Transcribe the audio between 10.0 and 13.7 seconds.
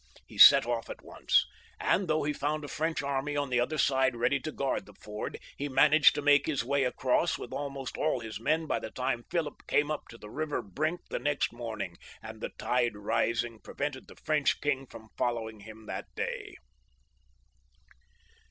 to the river brink the next morning, and the tide rising